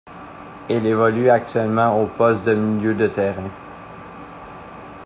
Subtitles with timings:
[0.67, 3.51] Il évolue actuellement au poste de milieu de terrain.